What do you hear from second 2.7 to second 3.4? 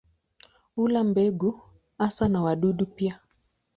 pia.